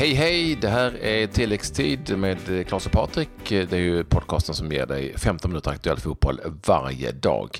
Hej 0.00 0.14
hej! 0.14 0.56
Det 0.56 0.68
här 0.68 1.04
är 1.04 1.26
tilläggstid 1.26 2.18
med 2.18 2.68
Klas 2.68 2.86
och 2.86 2.92
Patrik. 2.92 3.28
Det 3.48 3.72
är 3.72 3.76
ju 3.76 4.04
podcasten 4.04 4.54
som 4.54 4.72
ger 4.72 4.86
dig 4.86 5.18
15 5.18 5.50
minuter 5.50 5.70
aktuell 5.70 5.96
fotboll 5.96 6.40
varje 6.66 7.12
dag. 7.12 7.58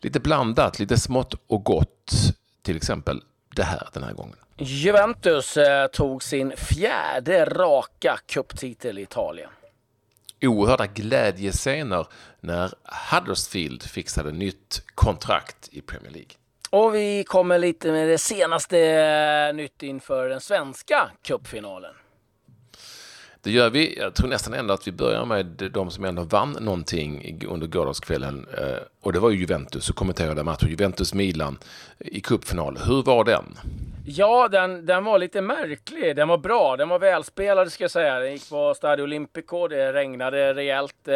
Lite 0.00 0.20
blandat, 0.20 0.78
lite 0.78 0.96
smått 0.96 1.34
och 1.46 1.64
gott. 1.64 2.12
Till 2.62 2.76
exempel 2.76 3.22
det 3.56 3.62
här 3.62 3.88
den 3.92 4.02
här 4.02 4.12
gången. 4.12 4.36
Juventus 4.56 5.56
eh, 5.56 5.86
tog 5.86 6.22
sin 6.22 6.52
fjärde 6.56 7.44
raka 7.44 8.18
cuptitel 8.26 8.98
i 8.98 9.02
Italien. 9.02 9.50
Oerhörda 10.42 10.86
glädjescener 10.86 12.06
när 12.40 12.72
Huddersfield 13.12 13.82
fixade 13.82 14.32
nytt 14.32 14.82
kontrakt 14.94 15.68
i 15.72 15.80
Premier 15.80 16.12
League. 16.12 16.30
Och 16.70 16.94
vi 16.94 17.24
kommer 17.24 17.58
lite 17.58 17.92
med 17.92 18.08
det 18.08 18.18
senaste 18.18 18.78
eh, 18.78 19.54
nytt 19.54 19.82
inför 19.82 20.28
den 20.28 20.40
svenska 20.40 21.10
cupfinalen. 21.22 21.94
Det 23.46 23.52
gör 23.52 23.70
vi. 23.70 23.98
Jag 23.98 24.14
tror 24.14 24.28
nästan 24.28 24.54
ändå 24.54 24.74
att 24.74 24.86
vi 24.86 24.92
börjar 24.92 25.24
med 25.24 25.46
de 25.72 25.90
som 25.90 26.04
ändå 26.04 26.22
vann 26.22 26.56
någonting 26.60 27.40
under 27.48 27.66
gårdagskvällen. 27.66 28.46
Eh, 28.58 28.78
och 29.00 29.12
det 29.12 29.18
var 29.18 29.30
ju 29.30 29.38
Juventus 29.38 29.84
som 29.84 29.94
kommenterade 29.94 30.42
matchen. 30.42 30.68
Juventus-Milan 30.68 31.58
i 31.98 32.20
cupfinal. 32.20 32.78
Hur 32.86 33.02
var 33.02 33.24
den? 33.24 33.44
Ja, 34.06 34.48
den, 34.48 34.86
den 34.86 35.04
var 35.04 35.18
lite 35.18 35.40
märklig. 35.40 36.16
Den 36.16 36.28
var 36.28 36.38
bra. 36.38 36.76
Den 36.76 36.88
var 36.88 36.98
välspelad 36.98 37.72
ska 37.72 37.84
jag 37.84 37.90
säga. 37.90 38.18
Den 38.18 38.32
gick 38.32 38.50
på 38.50 38.74
Stadio 38.74 39.02
Olimpico. 39.02 39.68
Det 39.68 39.92
regnade 39.92 40.54
rejält. 40.54 41.08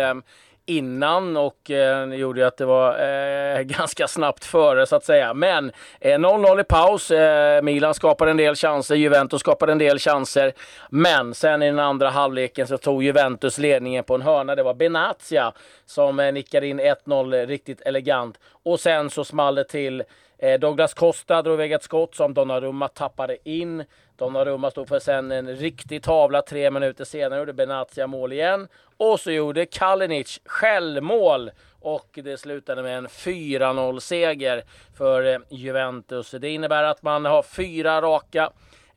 Innan 0.71 1.37
och 1.37 1.71
eh, 1.71 2.15
gjorde 2.15 2.41
ju 2.41 2.47
att 2.47 2.57
det 2.57 2.65
var 2.65 2.91
eh, 2.91 3.61
ganska 3.63 4.09
snabbt 4.09 4.45
före 4.45 4.87
så 4.87 4.97
att 4.97 5.05
säga. 5.05 5.35
Men 5.35 5.73
0-0 6.01 6.55
eh, 6.55 6.61
i 6.61 6.65
paus. 6.65 7.11
Eh, 7.11 7.63
Milan 7.63 7.95
skapade 7.95 8.31
en 8.31 8.37
del 8.37 8.55
chanser, 8.55 8.95
Juventus 8.95 9.41
skapade 9.41 9.73
en 9.73 9.79
del 9.79 9.99
chanser. 9.99 10.53
Men 10.91 11.35
sen 11.35 11.63
i 11.63 11.67
den 11.67 11.79
andra 11.79 12.11
halvleken 12.11 12.67
så 12.67 12.79
tog 12.79 13.03
Juventus 13.03 13.59
ledningen 13.59 14.05
på 14.05 14.15
en 14.15 14.23
hörna. 14.23 14.55
Det 14.55 14.63
var 14.63 14.75
Benatia 14.75 15.53
som 15.87 16.21
eh, 16.21 16.33
nickade 16.33 16.67
in 16.67 16.81
1-0 16.81 17.47
riktigt 17.47 17.81
elegant. 17.81 18.39
Och 18.65 18.81
sen 18.81 19.11
så 19.11 19.25
small 19.25 19.55
det 19.55 19.65
till 19.65 20.05
eh, 20.39 20.61
Douglas 20.61 20.95
Costa 20.95 21.43
drog 21.43 21.55
iväg 21.55 21.73
ett 21.73 21.83
skott 21.83 22.15
som 22.15 22.35
Donnarumma 22.35 22.89
tappade 22.89 23.37
in. 23.45 23.85
Donnarumma 24.21 24.71
stod 24.71 24.89
för 24.89 24.99
sen 24.99 25.33
en 25.33 25.57
riktig 25.57 26.03
tavla 26.03 26.43
tre 26.43 26.71
minuter 26.71 27.05
senare 27.05 27.39
gjorde 27.39 27.53
Benatia 27.53 28.07
mål 28.07 28.33
igen. 28.33 28.69
Och 28.97 29.21
så 29.21 29.31
gjorde 29.31 29.67
Kalinic 29.67 30.41
självmål 30.45 31.51
och 31.81 32.19
det 32.23 32.37
slutade 32.37 32.83
med 32.83 32.99
en 32.99 33.07
4-0 33.07 34.01
seger 34.01 34.63
för 34.97 35.35
eh, 35.35 35.39
Juventus. 35.49 36.31
Det 36.31 36.49
innebär 36.49 36.83
att 36.83 37.03
man 37.03 37.25
har 37.25 37.43
fyra 37.43 38.01
raka 38.01 38.51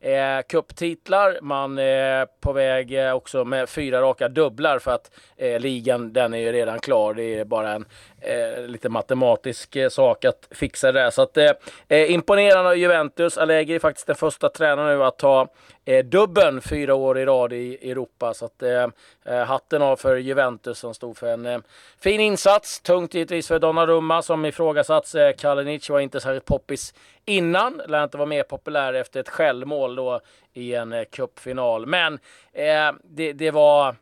eh, 0.04 0.42
cuptitlar. 0.48 1.38
Man 1.42 1.78
är 1.78 2.26
på 2.40 2.52
väg 2.52 2.92
eh, 2.92 3.12
också 3.12 3.44
med 3.44 3.68
fyra 3.68 4.00
raka 4.00 4.28
dubblar 4.28 4.78
för 4.78 4.90
att 4.90 5.10
eh, 5.36 5.60
ligan 5.60 6.12
den 6.12 6.34
är 6.34 6.38
ju 6.38 6.52
redan 6.52 6.78
klar. 6.78 7.14
Det 7.14 7.38
är 7.38 7.44
bara 7.44 7.72
en 7.72 7.84
eh, 8.20 8.66
lite 8.66 8.88
matematisk 8.88 9.76
eh, 9.76 9.88
sak 9.88 10.24
att 10.24 10.48
fixa 10.50 10.92
det. 10.92 11.10
Så 11.10 11.22
att, 11.22 11.36
eh, 11.36 11.50
eh, 11.88 12.10
imponerande 12.10 12.70
av 12.70 12.76
Juventus. 12.76 13.38
Allegri 13.38 13.74
är 13.74 13.78
faktiskt 13.78 14.06
den 14.06 14.16
första 14.16 14.48
tränaren 14.48 14.98
nu 14.98 15.04
att 15.04 15.18
ta 15.18 15.48
eh, 15.84 16.04
dubben 16.04 16.60
fyra 16.60 16.94
år 16.94 17.18
i 17.18 17.24
rad 17.24 17.52
i 17.52 17.90
Europa. 17.90 18.34
Så 18.34 18.44
att, 18.44 18.62
eh, 18.62 18.86
eh, 19.24 19.44
hatten 19.44 19.82
av 19.82 19.96
för 19.96 20.16
Juventus 20.16 20.78
som 20.78 20.94
stod 20.94 21.16
för 21.16 21.26
en 21.26 21.46
eh, 21.46 21.58
fin 21.98 22.20
insats. 22.20 22.80
Tungt 22.80 23.14
givetvis 23.14 23.48
för 23.48 23.58
Donnarumma 23.58 24.22
som 24.22 24.44
ifrågasatts. 24.44 25.14
Eh, 25.14 25.32
Kalinic 25.32 25.90
var 25.90 26.00
inte 26.00 26.20
särskilt 26.20 26.44
poppis 26.44 26.94
innan. 27.24 27.82
Lär 27.88 28.04
inte 28.04 28.18
vara 28.18 28.28
mer 28.28 28.42
populär 28.42 28.94
efter 28.94 29.20
ett 29.20 29.28
självmål 29.28 29.96
då 29.96 30.20
i 30.52 30.74
en 30.74 30.92
eh, 30.92 31.04
cupfinal. 31.04 31.86
Men 31.86 32.18
eh, 32.52 32.92
det, 33.02 33.32
det 33.32 33.50
var 33.50 33.96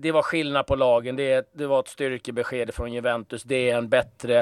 det 0.00 0.12
var 0.12 0.22
skillnad 0.22 0.66
på 0.66 0.76
lagen. 0.76 1.16
Det, 1.16 1.50
det 1.52 1.66
var 1.66 1.80
ett 1.80 1.88
styrkebesked 1.88 2.74
från 2.74 2.92
Juventus. 2.92 3.42
Det 3.42 3.70
är 3.70 3.76
en 3.76 3.88
bättre 3.88 4.38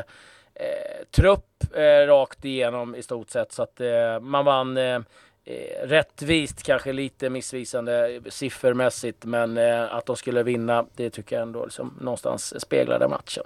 eh, 0.54 1.04
trupp 1.10 1.74
eh, 1.74 2.06
rakt 2.06 2.44
igenom 2.44 2.94
i 2.94 3.02
stort 3.02 3.30
sett. 3.30 3.52
Så 3.52 3.62
att 3.62 3.80
eh, 3.80 4.20
man 4.20 4.44
vann 4.44 4.76
eh, 4.76 5.00
eh, 5.46 5.54
eh 5.54 5.88
rättvist, 5.88 6.62
kanske 6.62 6.92
lite 6.92 7.30
missvisande 7.30 8.20
siffermässigt. 8.28 9.24
Men 9.24 9.56
eh, 9.56 9.94
att 9.94 10.06
de 10.06 10.16
skulle 10.16 10.42
vinna, 10.42 10.86
det 10.96 11.10
tycker 11.10 11.36
jag 11.36 11.42
ändå 11.42 11.64
liksom, 11.64 11.94
någonstans 12.00 12.60
speglade 12.60 13.08
matchen. 13.08 13.44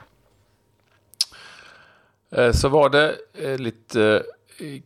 Eh, 2.31 2.53
så 2.53 2.69
var 2.69 2.89
det 2.89 3.17
lite 3.59 4.23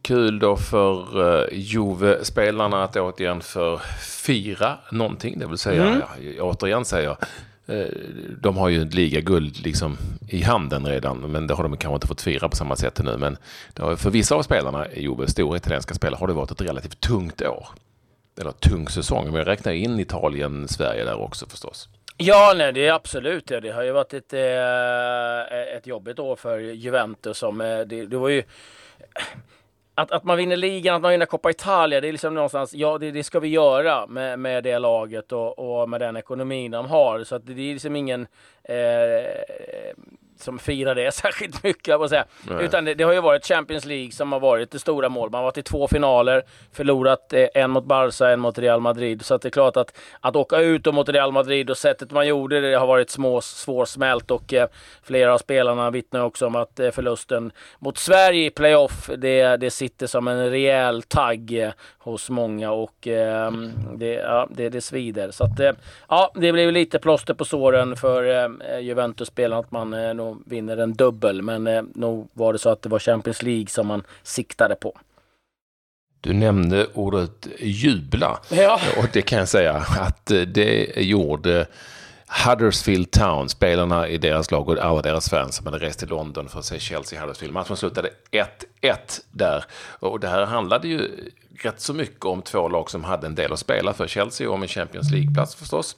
kul 0.03 0.39
då 0.39 0.57
för 0.57 1.21
uh, 1.21 1.47
Juve-spelarna 1.53 2.85
att 2.85 2.97
återigen 2.97 3.41
förfira 3.41 4.79
någonting. 4.93 5.39
Det 5.39 5.47
vill 5.47 5.59
säga, 5.59 5.87
mm. 5.87 6.03
ja, 6.37 6.43
återigen 6.43 6.85
säger 6.85 7.09
jag, 7.09 7.17
Eh, 7.67 7.87
de 8.41 8.57
har 8.57 8.69
ju 8.69 8.83
ett 8.83 8.95
ligaguld 8.95 9.59
liksom 9.59 9.97
i 10.29 10.43
handen 10.43 10.87
redan, 10.87 11.19
men 11.19 11.47
det 11.47 11.55
har 11.55 11.63
de 11.63 11.77
kanske 11.77 11.95
inte 11.95 12.07
fått 12.07 12.23
fira 12.23 12.49
på 12.49 12.57
samma 12.57 12.77
sätt 12.77 13.01
nu. 13.05 13.17
Men 13.17 13.37
för 13.97 14.11
vissa 14.11 14.35
av 14.35 14.43
spelarna 14.43 14.89
i 14.89 15.09
stora 15.27 15.57
italienska 15.57 15.95
spelare, 15.95 16.19
har 16.19 16.27
det 16.27 16.33
varit 16.33 16.51
ett 16.51 16.61
relativt 16.61 17.01
tungt 17.01 17.43
år. 17.43 17.69
Eller 18.41 18.53
tung 18.53 18.89
säsong, 18.89 19.25
men 19.25 19.35
jag 19.35 19.47
räknar 19.47 19.73
in 19.73 20.01
Italien, 20.01 20.69
Sverige 20.69 21.05
där 21.05 21.21
också 21.21 21.47
förstås. 21.47 21.89
Ja, 22.17 22.55
nej, 22.57 22.73
det 22.73 22.87
är 22.87 22.93
absolut 22.93 23.47
det. 23.47 23.61
Det 23.61 23.71
har 23.71 23.83
ju 23.83 23.93
varit 23.93 24.15
ett, 24.15 24.33
eh, 24.33 25.77
ett 25.77 25.87
jobbigt 25.87 26.19
år 26.19 26.37
för 26.37 26.59
Juventus. 26.59 27.39
Som, 27.39 27.61
eh, 27.61 27.81
det, 27.81 28.07
det 28.07 28.17
var 28.17 28.29
ju 28.29 28.43
att, 29.95 30.11
att 30.11 30.25
man 30.25 30.37
vinner 30.37 30.57
ligan, 30.57 30.97
att 30.97 31.03
man 31.03 31.11
vinner 31.11 31.27
Coppa 31.27 31.51
Italia, 31.51 32.01
det 32.01 32.09
är 32.09 32.13
liksom 32.13 32.35
någonstans, 32.35 32.75
ja 32.75 32.99
det, 32.99 33.11
det 33.11 33.25
ska 33.25 33.41
vi 33.41 33.49
göra 33.49 34.07
med, 34.07 34.39
med 34.39 34.65
det 34.65 34.79
laget 34.79 35.33
och, 35.33 35.59
och 35.59 35.89
med 35.89 36.01
den 36.01 36.17
ekonomin 36.17 36.71
de 36.71 36.87
har. 36.87 37.25
Så 37.25 37.35
att 37.35 37.47
det 37.47 37.53
är 37.53 37.73
liksom 37.73 37.97
ingen 37.97 38.27
eh, 38.63 39.95
som 40.45 40.59
firar 40.59 40.95
det 40.95 41.15
särskilt 41.15 41.63
mycket, 41.63 41.89
jag 41.89 42.09
säga. 42.09 42.25
Utan 42.61 42.85
det, 42.85 42.95
det, 42.95 43.05
har 43.05 43.13
ju 43.13 43.21
varit 43.21 43.47
Champions 43.47 43.85
League 43.85 44.13
som 44.13 44.33
har 44.33 44.41
varit 44.41 44.71
det 44.71 44.79
stora 44.79 45.09
målet. 45.09 45.33
Man 45.33 45.39
har 45.39 45.45
varit 45.45 45.59
i 45.59 45.63
två 45.63 45.89
finaler, 45.89 46.43
förlorat 46.73 47.33
eh, 47.33 47.47
en 47.55 47.71
mot 47.71 47.85
Barca, 47.85 48.31
en 48.31 48.41
mot 48.41 48.59
Real 48.59 48.81
Madrid. 48.81 49.25
Så 49.25 49.37
det 49.37 49.49
är 49.49 49.51
klart 49.51 49.77
att, 49.77 49.99
att 50.21 50.37
åka 50.37 50.59
ut 50.59 50.95
mot 50.95 51.09
Real 51.09 51.33
Madrid 51.33 51.71
och 51.71 51.77
sättet 51.77 52.11
man 52.11 52.27
gjorde 52.27 52.61
det 52.61 52.75
har 52.75 52.87
varit 52.87 53.11
små, 53.11 53.41
svårsmält 53.41 54.31
och 54.31 54.55
eh, 54.55 54.69
flera 55.03 55.35
av 55.35 55.39
spelarna 55.39 55.91
vittnar 55.91 56.21
också 56.21 56.47
om 56.47 56.57
att 56.57 56.81
eh, 56.81 56.91
förlusten 56.91 57.53
mot 57.79 57.99
Sverige 57.99 58.47
i 58.47 58.51
playoff, 58.51 59.11
det, 59.17 59.57
det 59.57 59.71
sitter 59.71 60.07
som 60.07 60.29
en 60.29 60.51
rejäl 60.51 61.03
tagg 61.03 61.59
eh, 61.59 61.71
hos 61.99 62.31
många 62.31 62.73
och 62.73 63.07
ehm, 63.07 63.73
det, 63.97 64.13
ja, 64.13 64.49
det, 64.51 64.69
det 64.69 64.81
svider. 64.81 65.31
Så 65.31 65.45
att, 65.45 65.61
eh, 65.61 65.73
ja, 66.09 66.33
det 66.35 66.53
blev 66.53 66.73
lite 66.73 66.99
plåster 66.99 67.35
på 67.35 67.45
såren 67.45 67.97
för 67.97 68.25
eh, 68.25 68.79
Juventus-spelarna 68.81 69.61
att 69.61 69.71
man 69.71 70.17
nog 70.17 70.34
vinner 70.47 70.77
en 70.77 70.93
dubbel. 70.95 71.43
Men 71.43 71.67
eh, 71.67 71.83
nog 71.95 72.29
var 72.33 72.53
det 72.53 72.59
så 72.59 72.69
att 72.69 72.83
det 72.83 72.89
var 72.89 72.99
Champions 72.99 73.43
League 73.43 73.67
som 73.67 73.87
man 73.87 74.03
siktade 74.23 74.75
på. 74.75 74.99
Du 76.21 76.33
nämnde 76.33 76.87
ordet 76.95 77.47
jubla. 77.59 78.39
Ja. 78.51 78.81
Och 78.99 79.09
det 79.13 79.23
kan 79.23 79.39
jag 79.39 79.49
säga 79.49 79.73
att 80.01 80.31
eh, 80.31 80.41
det 80.41 80.97
gjorde 80.97 81.67
Huddersfield 82.47 83.11
Town, 83.11 83.49
spelarna 83.49 84.09
i 84.09 84.19
deras 84.19 84.51
lag 84.51 84.69
och 84.69 84.79
alla 84.79 85.03
deras 85.03 85.31
fans 85.31 85.57
som 85.57 85.67
hade 85.67 85.79
rest 85.79 85.99
till 85.99 86.09
London 86.09 86.49
för 86.49 86.59
att 86.59 86.65
se 86.65 86.79
Chelsea 86.79 87.21
Huddersfield. 87.21 87.55
Matchen 87.55 87.77
slutade 87.77 88.11
1-1 88.83 88.97
där. 89.31 89.65
Och 90.01 90.21
det 90.21 90.29
här 90.29 90.47
handlade 90.47 90.89
ju 90.89 91.11
rätt 91.63 91.81
så 91.81 91.95
mycket 91.95 92.25
om 92.25 92.43
två 92.43 92.69
lag 92.69 92.91
som 92.91 93.05
hade 93.05 93.27
en 93.27 93.35
del 93.35 93.53
att 93.53 93.59
spela 93.59 93.93
för. 93.93 94.07
Chelsea 94.07 94.51
om 94.51 94.63
en 94.63 94.69
Champions 94.69 95.11
League-plats 95.11 95.55
förstås 95.55 95.97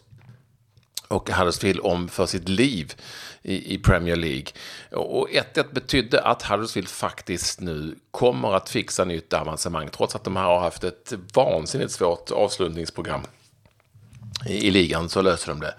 och 1.08 1.30
Huddersfield 1.30 1.80
om 1.82 2.08
för 2.08 2.26
sitt 2.26 2.48
liv 2.48 2.94
i, 3.42 3.74
i 3.74 3.78
Premier 3.78 4.16
League. 4.16 4.46
Och 4.92 5.28
1-1 5.28 5.64
betydde 5.72 6.22
att 6.22 6.42
Huddersfield 6.42 6.88
faktiskt 6.88 7.60
nu 7.60 7.94
kommer 8.10 8.52
att 8.52 8.68
fixa 8.68 9.04
nytt 9.04 9.32
avancemang 9.32 9.88
trots 9.88 10.14
att 10.14 10.24
de 10.24 10.36
här 10.36 10.44
har 10.44 10.60
haft 10.60 10.84
ett 10.84 11.12
vansinnigt 11.34 11.92
svårt 11.92 12.30
avslutningsprogram 12.30 13.22
i, 14.46 14.66
i 14.66 14.70
ligan 14.70 15.08
så 15.08 15.22
löser 15.22 15.48
de 15.48 15.60
det. 15.60 15.74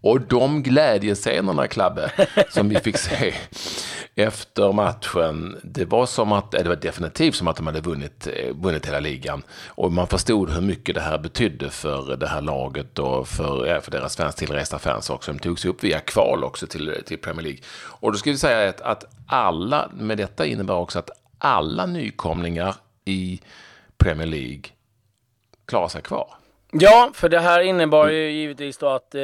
Och 0.00 0.20
de 0.20 0.62
glädjescenerna, 0.62 1.66
Klabbe, 1.66 2.10
som 2.50 2.68
vi 2.68 2.76
fick 2.76 2.98
se 2.98 3.34
efter 4.18 4.72
matchen, 4.72 5.60
det 5.62 5.84
var 5.84 6.06
som 6.06 6.32
att, 6.32 6.50
det 6.50 6.68
var 6.68 6.76
definitivt 6.76 7.34
som 7.34 7.48
att 7.48 7.56
de 7.56 7.66
hade 7.66 7.80
vunnit, 7.80 8.26
eh, 8.26 8.54
vunnit 8.54 8.86
hela 8.86 9.00
ligan. 9.00 9.42
Och 9.66 9.92
man 9.92 10.06
förstod 10.06 10.50
hur 10.50 10.60
mycket 10.60 10.94
det 10.94 11.00
här 11.00 11.18
betydde 11.18 11.70
för 11.70 12.16
det 12.16 12.26
här 12.26 12.40
laget 12.40 12.98
och 12.98 13.28
för, 13.28 13.80
för 13.80 13.90
deras 13.90 14.16
fans, 14.16 14.34
tillresta 14.34 14.78
fans 14.78 15.10
också. 15.10 15.32
De 15.32 15.38
tog 15.38 15.58
sig 15.58 15.70
upp 15.70 15.84
via 15.84 16.00
kval 16.00 16.44
också 16.44 16.66
till, 16.66 17.02
till 17.06 17.18
Premier 17.18 17.42
League. 17.42 17.60
Och 18.00 18.12
då 18.12 18.18
ska 18.18 18.30
vi 18.30 18.38
säga 18.38 18.68
att, 18.68 18.80
att 18.80 19.04
alla, 19.26 19.90
med 19.94 20.18
detta 20.18 20.46
innebär 20.46 20.74
också 20.74 20.98
att 20.98 21.10
alla 21.38 21.86
nykomlingar 21.86 22.74
i 23.04 23.40
Premier 23.98 24.26
League 24.26 24.62
klarar 25.66 25.88
sig 25.88 26.02
kvar. 26.02 26.34
Ja, 26.72 27.10
för 27.14 27.28
det 27.28 27.40
här 27.40 27.60
innebar 27.60 28.08
ju 28.08 28.30
givetvis 28.30 28.78
då 28.78 28.88
att 28.88 29.14
eh, 29.14 29.20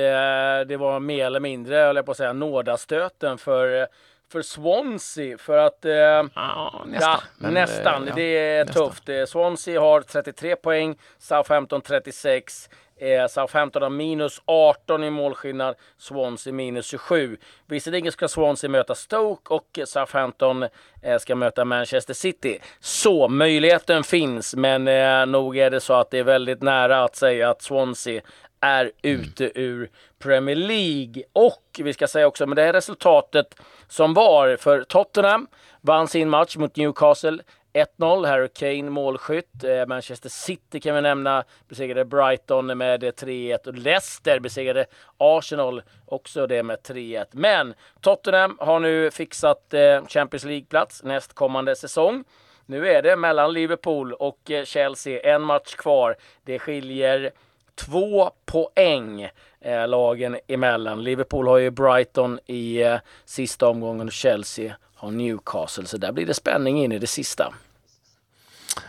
det 0.66 0.76
var 0.78 1.00
mer 1.00 1.26
eller 1.26 1.40
mindre, 1.40 1.76
höll 1.76 1.96
jag 1.96 2.04
på 2.04 2.10
att 2.10 2.16
säga, 2.16 2.32
nådastöten 2.32 3.38
för 3.38 3.80
eh, 3.80 3.86
för 4.32 4.42
Swansea 4.42 5.38
för 5.38 5.58
att... 5.58 5.84
Eh, 5.84 5.92
ja, 5.92 6.84
nästan. 6.86 7.20
Ja, 7.40 7.50
nästan. 7.50 8.06
Ja, 8.06 8.14
det 8.14 8.38
är 8.38 8.64
nästan. 8.64 8.90
tufft. 8.90 9.30
Swansea 9.30 9.80
har 9.80 10.00
33 10.00 10.56
poäng, 10.56 10.96
Southampton 11.18 11.80
36. 11.80 12.68
Eh, 13.02 13.26
Southampton 13.26 13.82
har 13.82 13.90
minus 13.90 14.42
18 14.44 15.04
i 15.04 15.10
målskillnad, 15.10 15.74
Swansea 15.98 16.52
minus 16.52 16.86
27. 16.86 17.36
Visserligen 17.66 18.12
ska 18.12 18.28
Swansea 18.28 18.70
möta 18.70 18.94
Stoke 18.94 19.54
och 19.54 19.78
Southampton 19.84 20.66
eh, 21.02 21.18
ska 21.18 21.34
möta 21.34 21.64
Manchester 21.64 22.14
City. 22.14 22.58
Så 22.80 23.28
möjligheten 23.28 24.04
finns, 24.04 24.54
men 24.54 24.88
eh, 24.88 25.26
nog 25.26 25.56
är 25.56 25.70
det 25.70 25.80
så 25.80 25.94
att 25.94 26.10
det 26.10 26.18
är 26.18 26.24
väldigt 26.24 26.62
nära 26.62 27.04
att 27.04 27.16
säga 27.16 27.50
att 27.50 27.62
Swansea 27.62 28.22
är 28.62 28.92
ute 29.02 29.44
mm. 29.44 29.52
ur 29.54 29.90
Premier 30.18 30.56
League. 30.56 31.22
Och 31.32 31.62
vi 31.78 31.92
ska 31.92 32.08
säga 32.08 32.26
också 32.26 32.46
med 32.46 32.56
det 32.56 32.62
här 32.62 32.72
resultatet 32.72 33.54
som 33.88 34.14
var 34.14 34.56
för 34.56 34.84
Tottenham 34.84 35.46
vann 35.80 36.08
sin 36.08 36.28
match 36.28 36.56
mot 36.56 36.76
Newcastle 36.76 37.38
1-0, 37.72 38.26
Harry 38.26 38.48
Kane 38.48 38.90
målskytt. 38.90 39.64
Eh, 39.64 39.86
Manchester 39.86 40.28
City 40.28 40.80
kan 40.80 40.94
vi 40.94 41.00
nämna 41.00 41.44
besegrade 41.68 42.04
Brighton 42.04 42.66
med 42.78 43.02
3-1 43.04 43.68
och 43.68 43.74
Leicester 43.74 44.40
besegrade 44.40 44.86
Arsenal 45.18 45.82
också 46.06 46.46
det 46.46 46.62
med 46.62 46.78
3-1. 46.78 47.26
Men 47.30 47.74
Tottenham 48.00 48.56
har 48.60 48.80
nu 48.80 49.10
fixat 49.10 49.74
eh, 49.74 50.06
Champions 50.06 50.44
League-plats 50.44 51.02
nästkommande 51.04 51.76
säsong. 51.76 52.24
Nu 52.66 52.88
är 52.88 53.02
det 53.02 53.16
mellan 53.16 53.52
Liverpool 53.52 54.12
och 54.12 54.50
eh, 54.50 54.64
Chelsea 54.64 55.34
en 55.34 55.42
match 55.42 55.74
kvar. 55.74 56.16
Det 56.44 56.58
skiljer 56.58 57.32
två 57.74 58.30
poäng 58.46 59.28
eh, 59.60 59.88
lagen 59.88 60.36
emellan. 60.48 61.04
Liverpool 61.04 61.48
har 61.48 61.58
ju 61.58 61.70
Brighton 61.70 62.38
i 62.46 62.82
eh, 62.82 62.96
sista 63.24 63.68
omgången 63.68 64.06
och 64.06 64.12
Chelsea 64.12 64.76
har 64.94 65.10
Newcastle. 65.10 65.86
Så 65.86 65.96
där 65.96 66.12
blir 66.12 66.26
det 66.26 66.34
spänning 66.34 66.84
in 66.84 66.92
i 66.92 66.98
det 66.98 67.06
sista. 67.06 67.54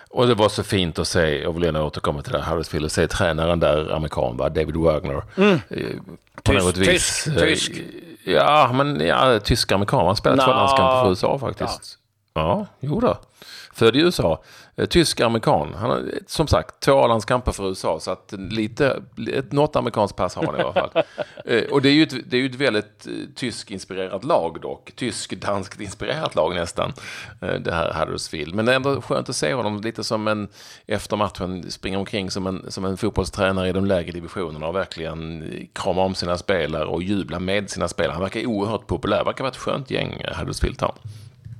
Och 0.10 0.28
det 0.28 0.36
var 0.36 0.50
så 0.50 0.64
fint 0.64 1.00
att 1.00 1.08
se, 1.08 1.42
jag 1.42 1.54
vill 1.54 1.64
gärna 1.64 1.84
återkomma 1.84 2.22
till 2.22 2.32
det 2.32 2.42
här, 2.42 2.52
Huddersfield, 2.52 2.86
att 2.86 2.92
se 2.92 3.08
tränaren 3.08 3.60
där, 3.60 3.96
amerikan, 3.96 4.38
va? 4.38 4.50
David 4.50 4.76
Wagner. 4.76 5.24
Mm. 5.38 5.60
Eh, 5.70 5.88
tysk, 6.44 6.78
vis. 6.78 6.88
Tysk, 6.88 7.28
eh, 7.28 7.34
tysk. 7.36 7.72
Ja, 8.26 8.72
men 8.74 9.00
ja, 9.00 9.40
tysk-amerikan. 9.40 10.06
Han 10.06 10.16
spelat 10.16 10.46
två 10.46 10.52
landskamper 10.52 11.02
för 11.02 11.10
USA 11.10 11.40
faktiskt. 11.40 11.98
Ja, 11.98 12.03
ja 12.34 12.66
jo 12.80 13.00
då. 13.00 13.18
Född 13.74 13.96
i 13.96 14.00
USA. 14.00 14.44
Eh, 14.76 14.86
tysk-amerikan. 14.86 15.74
Han 15.74 15.90
har 15.90 16.04
som 16.28 16.48
sagt 16.48 16.80
två 16.80 17.08
landskamper 17.08 17.52
för 17.52 17.68
USA, 17.68 18.00
så 18.00 18.12
att 18.12 18.34
lite, 18.38 19.04
ett, 19.34 19.52
något 19.52 19.76
amerikanskt 19.76 20.18
pass 20.18 20.36
har 20.36 20.46
han 20.46 20.56
i 20.56 20.62
alla 20.62 20.74
fall. 20.74 20.90
Eh, 21.46 21.64
och 21.64 21.82
det 21.82 21.90
är 21.90 21.94
ju 21.94 22.04
ett, 22.04 22.30
det 22.30 22.38
är 22.38 22.42
ju 22.42 22.46
ett 22.46 22.56
väldigt 22.56 23.08
eh, 23.08 23.14
tysk-inspirerat 23.36 24.24
lag 24.24 24.62
dock. 24.62 24.92
Tysk-danskt 24.96 25.82
inspirerat 25.82 26.36
lag 26.36 26.56
nästan, 26.56 26.94
det 27.40 27.72
här 27.72 27.94
Huddersfield. 27.94 28.56
Men 28.56 28.66
det 28.66 28.72
är 28.72 28.76
ändå 28.76 29.02
skönt 29.02 29.30
att 29.30 29.36
se 29.36 29.54
honom 29.54 29.82
lite 29.82 30.04
som 30.04 30.28
en, 30.28 30.48
efter 30.88 31.18
matchen, 31.18 31.72
springa 31.72 32.00
omkring 32.00 32.32
som 32.32 32.48
en, 32.48 32.72
som 32.72 32.86
en 32.86 32.98
fotbollstränare 32.98 33.70
i 33.70 33.72
de 33.72 33.86
lägre 33.86 34.12
divisionerna 34.12 34.68
och 34.68 34.76
verkligen 34.76 35.44
krama 35.74 36.02
om 36.02 36.16
sina 36.16 36.38
spelare 36.38 36.86
och 36.86 37.04
jubla 37.04 37.40
med 37.40 37.70
sina 37.70 37.88
spelare. 37.88 38.14
Han 38.14 38.22
verkar 38.22 38.46
oerhört 38.46 38.88
populär, 38.88 39.24
verkar 39.24 39.44
vara 39.44 39.52
ett 39.52 39.58
skönt 39.58 39.92
gäng, 39.92 40.26
Huddersfield 40.38 40.78
Town. 40.78 40.96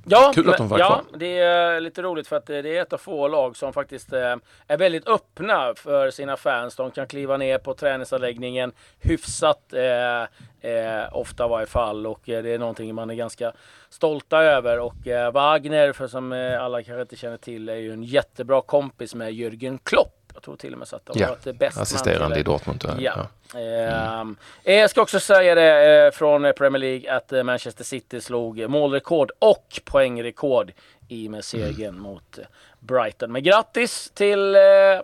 Ja, 0.06 0.32
Kul 0.34 0.50
att 0.50 0.56
de 0.56 0.68
var 0.68 0.78
ja 0.78 1.02
det 1.14 1.38
är 1.38 1.80
lite 1.80 2.02
roligt 2.02 2.28
för 2.28 2.36
att 2.36 2.46
det 2.46 2.56
är 2.56 2.82
ett 2.82 2.92
av 2.92 2.98
få 2.98 3.28
lag 3.28 3.56
som 3.56 3.72
faktiskt 3.72 4.12
eh, 4.12 4.36
är 4.66 4.76
väldigt 4.76 5.08
öppna 5.08 5.74
för 5.76 6.10
sina 6.10 6.36
fans. 6.36 6.76
De 6.76 6.90
kan 6.90 7.06
kliva 7.06 7.36
ner 7.36 7.58
på 7.58 7.74
träningsanläggningen 7.74 8.72
hyfsat 9.00 9.72
eh, 9.72 10.22
eh, 10.70 11.08
ofta 11.12 11.46
i 11.46 11.48
varje 11.48 11.66
fall 11.66 12.06
och 12.06 12.28
eh, 12.28 12.42
det 12.42 12.50
är 12.50 12.58
någonting 12.58 12.94
man 12.94 13.10
är 13.10 13.14
ganska 13.14 13.52
stolta 13.88 14.42
över. 14.42 14.78
Och 14.78 15.06
eh, 15.06 15.32
Wagner, 15.32 15.92
för 15.92 16.06
som 16.06 16.32
eh, 16.32 16.62
alla 16.62 16.82
kanske 16.82 17.02
inte 17.02 17.16
känner 17.16 17.36
till, 17.36 17.68
är 17.68 17.76
ju 17.76 17.92
en 17.92 18.02
jättebra 18.02 18.60
kompis 18.60 19.14
med 19.14 19.32
Jürgen 19.32 19.78
Klopp. 19.82 20.23
Jag 20.34 20.42
tror 20.42 20.56
till 20.56 20.72
och 20.72 20.78
med 20.78 20.88
så 20.88 20.96
att 20.96 21.06
de 21.06 21.18
ja, 21.18 21.28
varit 21.28 21.58
bäst 21.58 21.78
assisterande 21.78 22.38
i 22.38 22.42
Dortmund. 22.42 22.84
Ja. 22.98 23.26
ja. 23.52 24.20
Mm. 24.20 24.36
Jag 24.64 24.90
ska 24.90 25.02
också 25.02 25.20
säga 25.20 25.54
det 25.54 26.14
från 26.14 26.52
Premier 26.56 26.80
League 26.80 27.16
att 27.16 27.46
Manchester 27.46 27.84
City 27.84 28.20
slog 28.20 28.70
målrekord 28.70 29.30
och 29.38 29.80
poängrekord 29.84 30.72
i 31.08 31.28
med 31.28 31.44
segern 31.44 31.88
mm. 31.88 32.02
mot 32.02 32.38
Brighton. 32.80 33.32
Men 33.32 33.42
grattis 33.42 34.10
till 34.14 34.56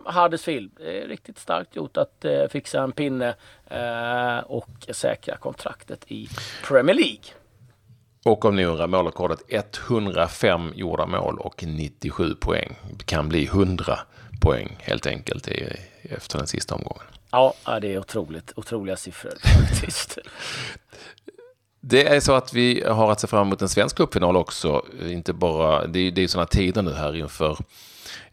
Huddersfield. 0.05 0.71
Det 0.77 1.03
är 1.03 1.09
riktigt 1.09 1.39
starkt 1.39 1.77
gjort 1.77 1.97
att 1.97 2.25
fixa 2.51 2.83
en 2.83 2.93
pinne 2.93 3.35
och 4.45 4.87
säkra 4.89 5.37
kontraktet 5.37 6.05
i 6.07 6.29
Premier 6.65 6.95
League. 6.95 7.25
Och 8.25 8.45
om 8.45 8.57
ni 8.57 8.65
undrar, 8.65 8.87
målrekordet 8.87 9.41
105 9.49 10.73
gjorda 10.75 11.07
mål 11.07 11.39
och 11.39 11.65
97 11.67 12.35
poäng. 12.35 12.77
Det 12.99 13.05
kan 13.05 13.29
bli 13.29 13.45
100 13.47 13.99
poäng 14.41 14.77
helt 14.81 15.07
enkelt 15.07 15.49
i, 15.49 15.77
efter 16.03 16.39
den 16.39 16.47
sista 16.47 16.75
omgången. 16.75 17.03
Ja, 17.31 17.55
det 17.81 17.95
är 17.95 17.99
otroligt, 17.99 18.53
otroliga 18.57 18.97
siffror 18.97 19.33
faktiskt. 19.69 20.19
Det 21.81 22.09
är 22.09 22.21
så 22.21 22.33
att 22.33 22.55
vi 22.55 22.85
har 22.89 23.13
att 23.13 23.21
se 23.21 23.27
fram 23.27 23.47
emot 23.47 23.63
en 23.63 23.69
svensk 23.69 23.97
cupfinal 23.97 24.37
också. 24.37 24.85
Inte 25.03 25.33
bara, 25.33 25.87
det 25.87 25.99
är, 25.99 26.19
är 26.19 26.27
sådana 26.27 26.47
tider 26.47 26.83
nu 26.83 26.93
här 26.93 27.17
inför, 27.17 27.59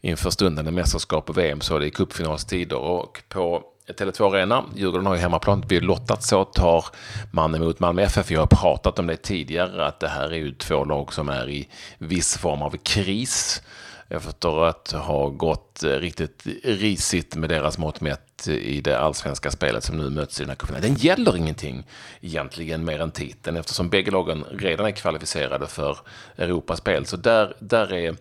inför 0.00 0.30
stundande 0.30 0.70
mästerskap 0.70 1.30
och 1.30 1.38
VM, 1.38 1.60
så 1.60 1.78
det 1.78 1.86
är 1.86 1.90
cupfinalstider. 1.90 2.76
Och 2.76 3.22
på 3.28 3.62
Tele2 3.88 4.34
Arena, 4.34 4.64
Djurgården 4.76 5.06
har 5.06 5.14
ju 5.14 5.20
hemmaplan, 5.20 5.64
vi 5.68 5.80
lottat 5.80 6.22
så 6.22 6.44
tar 6.44 6.84
man 7.30 7.54
emot 7.54 7.80
Malmö 7.80 8.02
FF. 8.02 8.30
Jag 8.30 8.40
har 8.40 8.46
pratat 8.46 8.98
om 8.98 9.06
det 9.06 9.16
tidigare, 9.16 9.86
att 9.86 10.00
det 10.00 10.08
här 10.08 10.32
är 10.32 10.36
ju 10.36 10.54
två 10.54 10.84
lag 10.84 11.12
som 11.12 11.28
är 11.28 11.50
i 11.50 11.68
viss 11.98 12.38
form 12.38 12.62
av 12.62 12.76
kris 12.82 13.62
efter 14.08 14.64
att 14.64 14.92
ha 14.92 15.28
gått 15.28 15.82
eh, 15.82 15.88
riktigt 15.90 16.46
risigt 16.64 17.36
med 17.36 17.50
deras 17.50 17.78
mått 17.78 18.00
mätt 18.00 18.27
i 18.46 18.80
det 18.80 18.98
allsvenska 18.98 19.50
spelet 19.50 19.84
som 19.84 19.96
nu 19.96 20.10
möts 20.10 20.40
i 20.40 20.42
den 20.42 20.50
här 20.50 20.56
cupen. 20.56 20.82
Den 20.82 20.94
gäller 20.94 21.36
ingenting 21.36 21.86
egentligen 22.20 22.84
mer 22.84 23.00
än 23.00 23.10
titeln 23.10 23.56
eftersom 23.56 23.88
bägge 23.88 24.10
lagen 24.10 24.44
redan 24.50 24.86
är 24.86 24.90
kvalificerade 24.90 25.66
för 25.66 25.98
Europaspel. 26.36 27.06
Så 27.06 27.16
där, 27.16 27.54
där 27.58 27.92
är 27.92 28.16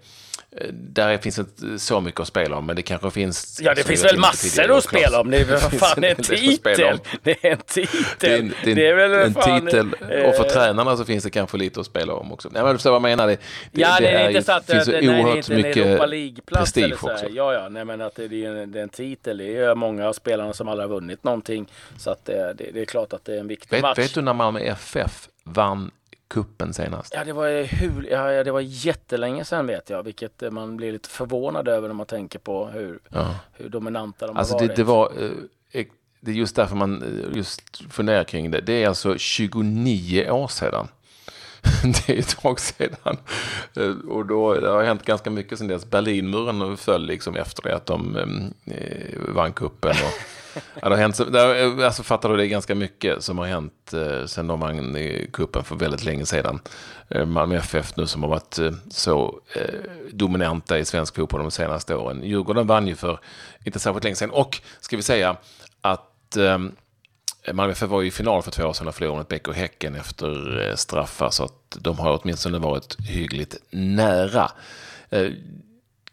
där 0.72 1.18
finns 1.18 1.40
inte 1.40 1.80
så 1.80 2.02
mycket 2.02 2.19
att 2.19 2.28
spela 2.28 2.58
om, 2.58 2.66
men 2.66 2.75
det 2.75 2.81
kanske 2.81 3.12
finns... 3.12 3.60
Ja, 3.64 3.74
det 3.74 3.84
finns 3.84 4.06
väl 4.06 4.18
massor 4.18 4.78
att 4.78 4.84
spela 4.84 5.22
om. 5.22 5.31
Det 5.31 5.38
är 5.38 5.46
väl 5.46 5.60
fan 5.60 6.04
en 6.04 6.16
titel. 6.16 7.00
Det 7.24 7.46
är 7.46 7.52
en 7.52 7.58
titel. 7.58 8.04
Det 8.19 8.34
är, 8.34 8.40
en, 8.40 8.54
det 8.64 8.72
är, 8.72 8.75
det 8.75 8.88
är 8.88 8.94
väl 8.94 9.14
en 9.14 9.34
fan, 9.34 9.66
titel. 9.66 9.94
Och 9.94 10.36
för 10.36 10.46
äh, 10.46 10.52
tränarna 10.52 10.98
så 10.98 11.06
finns 11.06 11.24
det 11.24 11.30
kanske 11.30 11.58
lite 11.58 11.80
att 11.80 11.86
spela 11.86 12.14
om 12.14 12.31
också. 12.31 12.50
Nej, 12.52 12.64
men 12.64 12.72
du 12.72 12.78
förstår 12.78 12.92
vad 12.92 12.96
jag 12.96 13.18
menar. 13.18 13.28
Det, 13.28 13.38
det, 13.72 13.81
ja, 13.81 13.98
det, 14.00 14.08
är 14.08 14.30
inte 14.30 14.44
så 14.44 14.52
att 14.52 14.68
det 14.68 14.74
finns 14.74 14.86
det, 14.86 15.09
oerhört 15.09 15.50
nej, 15.50 15.64
mycket 15.64 15.86
Europa 15.86 16.06
League-plats 16.06 16.78
eller 16.78 16.95
så. 16.95 17.12
Också. 17.12 17.26
Ja, 17.30 17.54
ja, 17.54 17.69
nej, 17.69 17.86
men 17.86 18.02
att 18.02 18.16
det 18.16 18.24
är, 18.24 18.56
en, 18.56 18.71
det 18.71 18.80
är 18.80 18.83
en 18.83 18.90
titel. 18.90 19.38
Det 19.38 19.57
är 19.57 19.76
många 19.76 20.06
av 20.07 20.14
spelarna 20.14 20.54
som 20.54 20.68
aldrig 20.68 20.90
har 20.90 20.95
vunnit 20.95 21.23
någonting. 21.23 21.68
Så 21.97 22.11
att 22.11 22.26
det, 22.26 22.54
det, 22.54 22.81
är 22.81 22.85
klart 22.85 23.14
att 23.14 23.26
det 23.26 23.35
är 23.35 23.40
en 23.40 23.47
viktig 23.47 23.71
vet, 23.71 23.81
match. 23.81 23.97
Vet 23.97 24.14
du 24.14 24.21
när 24.21 24.33
Malmö 24.33 24.59
FF 24.59 25.30
vann 25.44 25.92
kuppen 26.28 26.73
senast? 26.73 27.14
Ja, 27.16 27.23
det 27.23 27.33
var, 27.33 27.64
hur, 27.64 28.07
ja, 28.11 28.44
det 28.44 28.52
var 28.52 28.61
jättelänge 28.61 29.45
sedan 29.45 29.68
vet 29.68 29.90
jag, 29.90 30.04
vilket 30.04 30.44
eh, 30.44 30.52
man 30.52 30.78
blir 30.78 30.92
lite 30.92 31.09
förvånad 31.09 31.68
över 31.68 31.87
när 31.87 31.95
man 31.95 32.06
tänker 32.06 32.40
på 32.40 32.68
hur, 32.68 32.99
ja. 33.09 33.35
hur 33.54 33.69
dominanta 33.69 34.28
de 34.28 34.37
alltså 34.37 34.54
har 34.54 34.59
varit. 34.59 34.69
Det, 34.69 34.76
det 34.76 34.83
var, 34.83 35.11
eh, 35.71 35.85
det 36.19 36.31
är 36.31 36.35
just 36.35 36.56
därför 36.56 36.76
man 36.76 37.04
eh, 37.04 37.37
just 37.37 37.94
funderar 37.94 38.23
kring 38.23 38.52
det. 38.52 38.61
Det 38.61 38.83
är 38.83 38.87
alltså 38.87 39.18
29 39.18 40.30
år 40.30 40.47
sedan. 40.47 40.87
Det 41.83 42.09
är 42.09 42.19
ett 42.19 42.37
tag 42.37 42.59
sedan. 42.59 43.18
Och 44.07 44.26
då, 44.26 44.54
det 44.54 44.69
har 44.69 44.84
hänt 44.84 45.06
ganska 45.06 45.30
mycket 45.30 45.57
sedan 45.57 45.68
dess. 45.68 45.90
Berlinmuren 45.90 46.78
föll 46.78 47.06
liksom 47.06 47.36
efter 47.36 47.64
det 47.64 47.76
att 47.76 47.86
de 47.86 48.16
eh, 48.66 49.19
vann 49.28 49.54
kuppen. 49.54 49.92
Och 49.92 50.14
ja, 50.81 50.90
det 50.90 50.96
har 50.96 51.02
hänt, 51.02 51.31
det, 51.31 51.86
alltså 51.86 52.04
fattar 52.04 52.30
du, 52.30 52.38
det 52.38 52.46
är 52.46 52.48
ganska 52.48 52.76
mycket 52.76 53.24
som 53.24 53.38
har 53.38 53.46
hänt 53.46 53.94
eh, 53.94 54.26
sen 54.26 54.48
de 54.48 54.60
vann 54.60 54.98
kuppen 55.34 55.64
för 55.64 55.76
väldigt 55.76 56.04
länge 56.04 56.26
sedan. 56.26 56.60
Eh, 57.10 57.26
Malmö 57.26 57.56
FF 57.56 57.98
nu 57.98 58.07
som 58.07 58.24
har 58.24 58.30
varit 58.30 58.60
eh, 58.60 58.72
så 58.90 59.40
eh, 59.56 59.92
dominanta 60.12 60.80
i 60.80 60.86
svensk 60.86 61.16
fotboll 61.16 61.42
de 61.42 61.52
senaste 61.52 61.96
åren. 61.96 62.24
Djurgården 62.24 62.68
vann 62.68 62.88
ju 62.88 62.96
för 62.96 63.19
inte 63.64 63.80
särskilt 63.80 64.04
länge 64.04 64.16
sedan. 64.16 64.31
Och 64.31 64.62
ska 64.80 64.96
vi 64.98 65.04
säga 65.04 65.38
att 65.81 66.38
eh, 66.38 66.57
Malmö 67.54 67.71
FF 67.71 67.89
var 67.89 68.01
ju 68.01 68.07
i 68.07 68.11
final 68.11 68.42
för 68.44 68.51
två 68.51 68.63
år 68.63 68.73
sedan 68.73 68.87
och 68.87 68.95
förlorade 68.95 69.18
mot 69.18 69.27
Bäck 69.27 69.47
och 69.47 69.54
Häcken 69.54 69.95
efter 69.95 70.61
eh, 70.68 70.75
straffar. 70.75 71.30
Så 71.30 71.44
att 71.44 71.77
de 71.80 71.99
har 71.99 72.19
åtminstone 72.21 72.59
varit 72.59 72.97
hyggligt 73.09 73.56
nära. 73.69 74.51
Eh, 75.09 75.31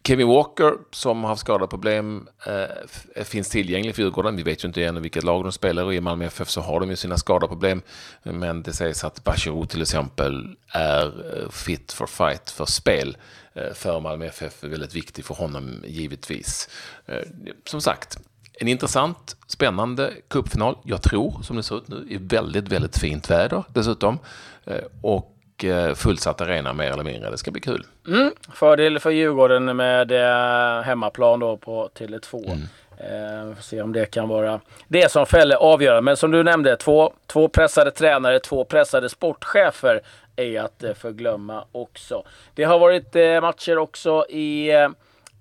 Kevin 0.06 0.28
Walker 0.28 0.72
som 0.90 1.22
har 1.22 1.28
haft 1.28 1.40
skadeproblem 1.40 2.28
eh, 2.46 3.24
finns 3.24 3.48
tillgänglig 3.48 3.94
för 3.94 4.02
Djurgården. 4.02 4.36
Vi 4.36 4.42
vet 4.42 4.64
ju 4.64 4.68
inte 4.68 4.84
ännu 4.84 5.00
vilket 5.00 5.24
lag 5.24 5.44
de 5.44 5.52
spelar 5.52 5.84
och 5.84 5.94
i 5.94 6.00
Malmö 6.00 6.24
FF 6.24 6.48
så 6.48 6.60
har 6.60 6.80
de 6.80 6.90
ju 6.90 6.96
sina 6.96 7.18
skadeproblem. 7.18 7.82
Men 8.22 8.62
det 8.62 8.72
sägs 8.72 9.04
att 9.04 9.24
Bachirou 9.24 9.66
till 9.66 9.82
exempel 9.82 10.56
är 10.68 11.06
eh, 11.06 11.50
fit 11.50 11.92
for 11.92 12.06
fight 12.06 12.50
för 12.50 12.64
spel 12.64 13.16
eh, 13.54 13.72
för 13.74 14.00
Malmö 14.00 14.26
FF. 14.26 14.64
är 14.64 14.68
väldigt 14.68 14.94
viktig 14.94 15.24
för 15.24 15.34
honom 15.34 15.82
givetvis. 15.86 16.68
Eh, 17.06 17.22
som 17.64 17.80
sagt, 17.80 18.18
en 18.61 18.68
intressant, 18.68 19.37
spännande 19.46 20.12
cupfinal. 20.28 20.76
Jag 20.84 21.02
tror, 21.02 21.42
som 21.42 21.56
det 21.56 21.62
ser 21.62 21.76
ut 21.76 21.88
nu, 21.88 22.06
i 22.08 22.16
väldigt, 22.16 22.68
väldigt 22.68 22.99
fint 22.99 23.30
väder 23.30 23.64
dessutom. 23.68 24.18
Eh, 24.64 24.84
och 25.02 25.64
eh, 25.64 25.94
fullsatt 25.94 26.40
arena 26.40 26.73
mer 26.73 26.90
eller 26.90 27.04
mindre. 27.04 27.30
Det 27.30 27.38
ska 27.38 27.50
bli 27.50 27.61
kul. 27.61 27.87
Mm. 28.06 28.30
Fördel 28.52 28.99
för 28.99 29.11
Djurgården 29.11 29.76
med 29.76 30.12
eh, 30.12 30.82
hemmaplan 30.82 31.40
då 31.40 31.56
på 31.56 31.88
Tele2. 31.94 32.46
Mm. 32.46 32.61
Eh, 32.99 33.56
se 33.61 33.82
om 33.82 33.92
det 33.92 34.06
kan 34.06 34.28
vara 34.28 34.61
det 34.88 35.11
som 35.11 35.26
fäller 35.26 35.56
avgörande. 35.56 36.02
Men 36.02 36.16
som 36.16 36.30
du 36.30 36.42
nämnde, 36.42 36.76
två, 36.76 37.12
två 37.26 37.49
pressade 37.49 37.90
tränare, 37.90 38.40
två 38.40 38.64
pressade 38.64 39.08
sportchefer 39.08 40.00
är 40.37 40.61
att 40.61 40.84
förglömma 40.99 41.64
också. 41.73 42.25
Det 42.54 42.64
har 42.64 42.78
varit 42.78 43.14
matcher 43.42 43.78
också 43.78 44.26
i 44.28 44.70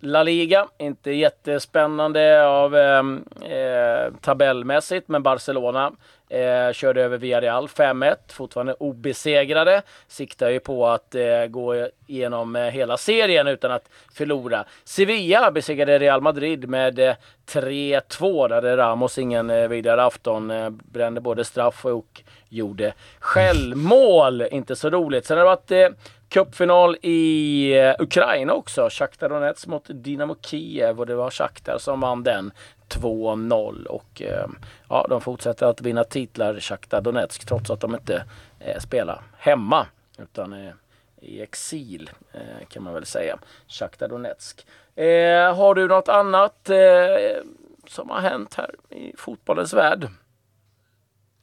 La 0.05 0.23
Liga, 0.23 0.67
inte 0.77 1.11
jättespännande 1.11 2.47
av 2.47 2.75
ehm, 2.75 3.23
eh, 3.41 4.13
tabellmässigt, 4.21 5.07
men 5.07 5.23
Barcelona 5.23 5.91
eh, 6.29 6.73
körde 6.73 7.01
över 7.03 7.17
Villarreal 7.17 7.67
5-1, 7.67 8.15
fortfarande 8.27 8.73
obesegrade. 8.73 9.81
Siktar 10.07 10.49
ju 10.49 10.59
på 10.59 10.87
att 10.87 11.15
eh, 11.15 11.45
gå 11.47 11.87
igenom 12.07 12.55
eh, 12.55 12.61
hela 12.63 12.97
serien 12.97 13.47
utan 13.47 13.71
att 13.71 13.89
förlora. 14.13 14.65
Sevilla 14.83 15.51
besegrade 15.51 15.99
Real 15.99 16.21
Madrid 16.21 16.69
med 16.69 16.99
eh, 16.99 17.15
3-2. 17.51 18.47
Där 18.47 18.55
hade 18.55 18.77
Ramos 18.77 19.17
ingen 19.17 19.49
eh, 19.49 19.67
vidare 19.67 20.03
afton. 20.03 20.51
Eh, 20.51 20.69
brände 20.69 21.21
både 21.21 21.45
straff 21.45 21.85
och 21.85 22.21
gjorde 22.49 22.93
självmål. 23.19 24.41
Inte 24.41 24.75
så 24.75 24.89
roligt. 24.89 25.25
Sen 25.25 25.37
har 25.37 25.45
det 25.45 25.49
varit 25.49 25.71
eh, 25.71 25.97
Cupfinal 26.33 26.97
i 27.01 27.71
eh, 27.79 27.95
Ukraina 27.99 28.53
också. 28.53 28.87
Shakhtar 28.91 29.29
Donetsk 29.29 29.67
mot 29.67 29.85
Dynamo 29.89 30.35
Kiev 30.41 30.99
och 30.99 31.05
det 31.05 31.15
var 31.15 31.31
Shakhtar 31.31 31.77
som 31.77 31.99
vann 31.99 32.23
den 32.23 32.51
2-0 32.89 33.85
och 33.85 34.21
eh, 34.21 34.47
ja, 34.89 35.05
de 35.09 35.21
fortsätter 35.21 35.65
att 35.65 35.81
vinna 35.81 36.03
titlar 36.03 36.59
Shakhtar 36.59 37.01
Donetsk 37.01 37.45
trots 37.45 37.69
att 37.69 37.79
de 37.79 37.95
inte 37.95 38.25
eh, 38.59 38.79
spelar 38.79 39.21
hemma 39.37 39.87
utan 40.17 40.53
är 40.53 40.75
i 41.21 41.41
exil 41.41 42.09
eh, 42.31 42.67
kan 42.69 42.83
man 42.83 42.93
väl 42.93 43.05
säga. 43.05 43.37
Shakhtar 43.67 44.07
Donetsk. 44.07 44.65
Eh, 44.95 45.55
har 45.55 45.75
du 45.75 45.87
något 45.87 46.09
annat 46.09 46.69
eh, 46.69 47.43
som 47.87 48.09
har 48.09 48.19
hänt 48.19 48.53
här 48.53 48.75
i 48.89 49.13
fotbollens 49.17 49.73
värld? 49.73 50.07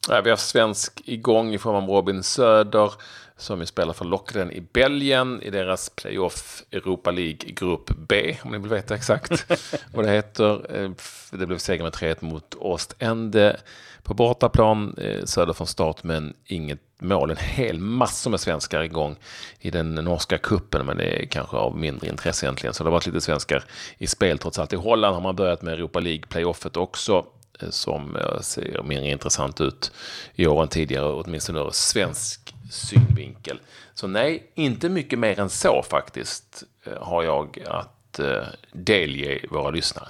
Ja, 0.09 0.21
vi 0.21 0.31
har 0.31 0.37
svensk 0.37 1.03
igång 1.05 1.55
i 1.55 1.59
form 1.59 1.77
av 1.77 1.89
Robin 1.91 2.23
Söder 2.23 2.93
som 3.41 3.61
ju 3.61 3.67
spelar 3.67 3.93
för 3.93 4.05
Lockren 4.05 4.53
i 4.53 4.61
Belgien 4.61 5.43
i 5.43 5.51
deras 5.51 5.91
playoff 5.91 6.63
Europa 6.73 7.11
League 7.11 7.51
Grupp 7.53 7.91
B, 7.97 8.37
om 8.43 8.51
ni 8.53 8.59
vill 8.59 8.71
veta 8.71 8.95
exakt 8.95 9.47
vad 9.95 10.05
det 10.05 10.11
heter. 10.11 10.77
Eh, 10.77 10.91
det 11.31 11.47
blev 11.47 11.59
seger 11.59 11.83
med 11.83 11.93
3-1 11.93 12.17
mot 12.21 12.55
Ostende 12.55 13.57
på 14.03 14.15
bortaplan, 14.15 14.95
eh, 14.99 15.25
söder 15.25 15.53
från 15.53 15.67
start, 15.67 16.05
men 16.05 16.35
inget 16.47 16.81
mål. 16.99 17.31
En 17.31 17.37
hel 17.37 17.79
massa 17.79 18.31
med 18.31 18.41
svenskar 18.41 18.83
igång 18.83 19.17
i 19.59 19.71
den 19.71 19.95
norska 19.95 20.39
kuppen 20.39 20.87
men 20.87 20.97
det 20.97 21.23
är 21.23 21.27
kanske 21.27 21.57
av 21.57 21.77
mindre 21.77 22.09
intresse 22.09 22.47
egentligen. 22.47 22.75
Så 22.75 22.85
det 22.85 22.89
har 22.89 22.93
varit 22.93 23.07
lite 23.07 23.21
svenskar 23.21 23.65
i 23.99 24.07
spel 24.07 24.39
trots 24.39 24.59
allt. 24.59 24.73
I 24.73 24.77
Holland 24.77 25.15
har 25.15 25.23
man 25.23 25.37
börjat 25.37 25.63
med 25.63 25.75
Europa 25.75 26.01
League 26.01 26.23
playoffet 26.29 26.77
också 26.77 27.27
eh, 27.61 27.71
som 27.71 28.19
ser 28.41 28.83
mindre 28.83 29.11
intressant 29.11 29.61
ut 29.61 29.93
i 30.35 30.47
år 30.47 30.63
än 30.63 30.69
tidigare, 30.69 31.13
åtminstone 31.13 31.61
ur 31.61 31.71
svensk 31.73 32.55
synvinkel. 32.71 33.61
Så 33.95 34.07
nej, 34.07 34.51
inte 34.55 34.89
mycket 34.89 35.19
mer 35.19 35.41
än 35.41 35.51
så 35.51 35.83
faktiskt 35.83 36.63
eh, 36.85 37.03
har 37.03 37.23
jag 37.23 37.59
att 37.67 38.19
eh, 38.19 38.43
delge 38.73 39.41
våra 39.51 39.71
lyssnare. 39.71 40.09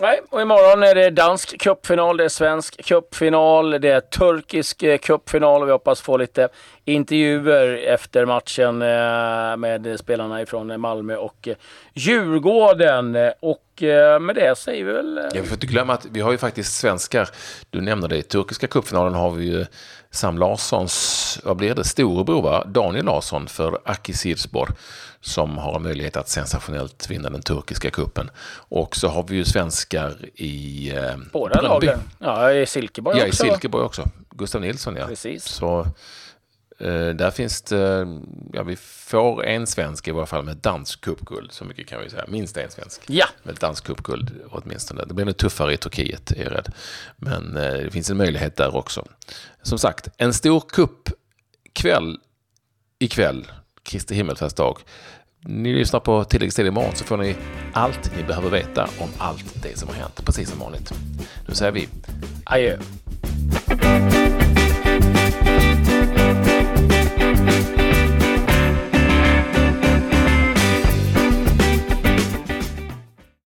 Nej, 0.00 0.20
och 0.30 0.40
imorgon 0.40 0.82
är 0.82 0.94
det 0.94 1.10
dansk 1.10 1.60
cupfinal, 1.60 2.16
det 2.16 2.24
är 2.24 2.28
svensk 2.28 2.84
cupfinal, 2.84 3.70
det 3.70 3.88
är 3.88 4.00
turkisk 4.00 4.82
eh, 4.82 4.98
cupfinal 4.98 5.62
och 5.62 5.68
vi 5.68 5.72
hoppas 5.72 6.00
få 6.00 6.16
lite 6.16 6.48
intervjuer 6.88 7.76
efter 7.76 8.26
matchen 8.26 8.78
med 9.60 10.00
spelarna 10.00 10.42
ifrån 10.42 10.80
Malmö 10.80 11.16
och 11.16 11.48
Djurgården. 11.94 13.16
Och 13.40 13.64
med 14.20 14.34
det 14.34 14.58
säger 14.58 14.84
vi 14.84 14.92
väl... 14.92 15.20
Ja, 15.34 15.40
vi 15.40 15.48
får 15.48 15.54
inte 15.54 15.66
glömma 15.66 15.92
att 15.92 16.06
vi 16.12 16.20
har 16.20 16.32
ju 16.32 16.38
faktiskt 16.38 16.76
svenskar. 16.76 17.28
Du 17.70 17.80
nämnde 17.80 18.08
det, 18.08 18.16
i 18.16 18.22
turkiska 18.22 18.66
cupfinalen 18.66 19.14
har 19.14 19.30
vi 19.30 19.44
ju 19.44 19.66
Sam 20.10 20.38
Larssons, 20.38 21.40
vad 21.44 21.56
blir 21.56 21.74
det, 21.74 21.84
storebror 21.84 22.42
va? 22.42 22.64
Daniel 22.66 23.04
Larsson 23.04 23.46
för 23.46 23.78
Akisirspor 23.84 24.68
som 25.20 25.58
har 25.58 25.78
möjlighet 25.78 26.16
att 26.16 26.28
sensationellt 26.28 27.10
vinna 27.10 27.30
den 27.30 27.42
turkiska 27.42 27.90
kuppen. 27.90 28.30
Och 28.68 28.96
så 28.96 29.08
har 29.08 29.22
vi 29.22 29.36
ju 29.36 29.44
svenskar 29.44 30.16
i 30.34 30.92
eh, 30.96 31.16
Båda 31.32 31.60
lagen. 31.60 31.98
Ja, 32.18 32.52
i 32.52 32.66
Silkeborg 32.66 33.18
ja, 33.18 33.26
också. 33.26 33.46
Ja, 33.46 33.48
i 33.48 33.52
Silkeborg 33.52 33.84
också. 33.84 34.04
Gustav 34.30 34.60
Nilsson 34.60 34.96
ja. 34.96 35.06
Precis. 35.06 35.44
Så 35.44 35.80
eh, 35.80 35.86
där 37.14 37.30
finns 37.30 37.62
det, 37.62 38.06
ja 38.52 38.62
vi 38.62 38.76
får 38.76 39.44
en 39.44 39.66
svensk 39.66 40.08
i 40.08 40.10
varje 40.10 40.26
fall 40.26 40.44
med 40.44 40.56
dansk 40.56 41.00
cupguld, 41.00 41.52
så 41.52 41.64
mycket 41.64 41.86
kan 41.86 42.02
vi 42.02 42.10
säga. 42.10 42.24
Minst 42.28 42.56
en 42.56 42.70
svensk 42.70 43.00
ja. 43.06 43.26
med 43.42 43.54
dansk 43.54 43.84
cupguld 43.84 44.30
åtminstone. 44.50 45.04
Det 45.04 45.14
blir 45.14 45.24
nog 45.24 45.36
tuffare 45.36 45.72
i 45.72 45.76
Turkiet, 45.76 46.30
är 46.30 46.44
jag 46.44 46.52
rädd. 46.52 46.72
Men 47.16 47.56
eh, 47.56 47.72
det 47.72 47.90
finns 47.90 48.10
en 48.10 48.16
möjlighet 48.16 48.56
där 48.56 48.76
också. 48.76 49.04
Som 49.62 49.78
sagt, 49.78 50.08
en 50.16 50.34
stor 50.34 50.62
cupkväll 50.68 52.18
ikväll, 52.98 53.46
Kristi 53.82 54.14
himmelsfärdsdag. 54.14 54.78
Ni 55.40 55.72
lyssnar 55.72 56.00
på 56.00 56.24
tilläggstid 56.24 56.66
imorgon 56.66 56.94
så 56.94 57.04
får 57.04 57.16
ni 57.16 57.36
allt 57.72 58.16
ni 58.16 58.22
behöver 58.22 58.50
veta 58.50 58.88
om 58.98 59.08
allt 59.18 59.62
det 59.62 59.78
som 59.78 59.88
har 59.88 59.94
hänt, 59.94 60.24
precis 60.24 60.50
som 60.50 60.58
vanligt. 60.58 60.92
Nu 61.48 61.54
säger 61.54 61.72
vi 61.72 61.88
adjö. 62.44 62.78